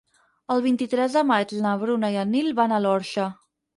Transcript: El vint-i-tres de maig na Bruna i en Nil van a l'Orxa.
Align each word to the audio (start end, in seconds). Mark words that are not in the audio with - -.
El 0.53 0.61
vint-i-tres 0.67 1.17
de 1.17 1.23
maig 1.31 1.53
na 1.67 1.75
Bruna 1.83 2.11
i 2.17 2.17
en 2.23 2.33
Nil 2.37 2.51
van 2.61 2.75
a 2.79 2.81
l'Orxa. 2.87 3.29